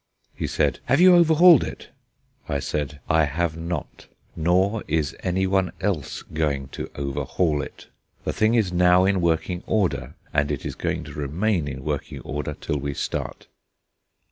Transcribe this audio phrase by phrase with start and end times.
[0.33, 1.89] He said: "Have you overhauled it?"
[2.49, 7.85] I said: "I have not, nor is anyone else going to overhaul it.
[8.23, 12.19] The thing is now in working order, and it is going to remain in working
[12.21, 13.45] order till we start."